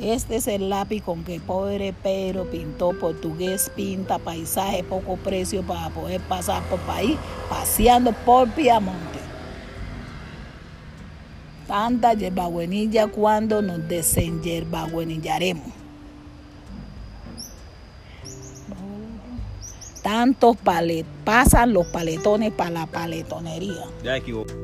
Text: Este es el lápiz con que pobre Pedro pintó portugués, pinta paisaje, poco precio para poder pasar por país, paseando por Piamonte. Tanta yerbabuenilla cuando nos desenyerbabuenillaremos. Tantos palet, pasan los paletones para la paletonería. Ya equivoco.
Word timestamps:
Este 0.00 0.36
es 0.36 0.46
el 0.46 0.70
lápiz 0.70 1.02
con 1.02 1.24
que 1.24 1.40
pobre 1.40 1.92
Pedro 1.92 2.44
pintó 2.48 2.92
portugués, 2.92 3.70
pinta 3.74 4.18
paisaje, 4.18 4.84
poco 4.84 5.16
precio 5.16 5.62
para 5.62 5.90
poder 5.90 6.20
pasar 6.20 6.62
por 6.64 6.78
país, 6.80 7.16
paseando 7.48 8.12
por 8.24 8.48
Piamonte. 8.50 9.18
Tanta 11.66 12.14
yerbabuenilla 12.14 13.08
cuando 13.08 13.60
nos 13.60 13.88
desenyerbabuenillaremos. 13.88 15.66
Tantos 20.02 20.56
palet, 20.58 21.04
pasan 21.24 21.72
los 21.72 21.88
paletones 21.88 22.52
para 22.52 22.70
la 22.70 22.86
paletonería. 22.86 23.84
Ya 24.04 24.16
equivoco. 24.16 24.54